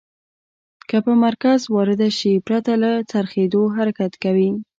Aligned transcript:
که 0.89 0.97
په 1.05 1.11
مرکز 1.25 1.59
وارده 1.75 2.09
شي 2.17 2.33
پرته 2.47 2.71
له 2.83 2.91
څرخیدو 3.11 3.63
حرکت 3.75 4.13
کوي. 4.23 4.51